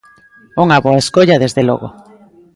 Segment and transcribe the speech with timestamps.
[0.63, 1.87] Unha boa escolla desde logo.